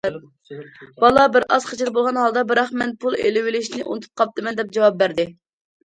[1.03, 5.33] بالا بىرئاز خىجىل بولغان ھالدا:« بىراق مەن پۇل ئېلىۋېلىشنى ئۇنتۇپ قاپتىمەن» دەپ جاۋاب بەردى.